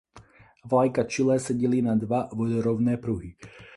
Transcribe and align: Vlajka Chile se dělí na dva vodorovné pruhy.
Vlajka 0.65 1.03
Chile 1.07 1.39
se 1.39 1.53
dělí 1.53 1.81
na 1.81 1.95
dva 1.95 2.29
vodorovné 2.33 2.97
pruhy. 2.97 3.35